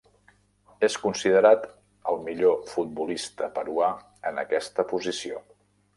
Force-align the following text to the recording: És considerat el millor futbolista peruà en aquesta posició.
És 0.87 0.95
considerat 1.01 1.67
el 2.13 2.17
millor 2.29 2.57
futbolista 2.71 3.53
peruà 3.59 3.91
en 4.31 4.45
aquesta 4.45 4.87
posició. 4.95 5.45